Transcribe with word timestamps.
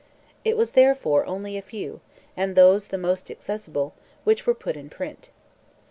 It 0.43 0.57
was 0.57 0.71
therefore 0.71 1.27
only 1.27 1.59
a 1.59 1.61
few, 1.61 2.01
and 2.35 2.55
those 2.55 2.87
the 2.87 2.97
most 2.97 3.29
accessible, 3.29 3.93
which 4.23 4.47
were 4.47 4.55
put 4.55 4.75
in 4.75 4.89
print. 4.89 5.29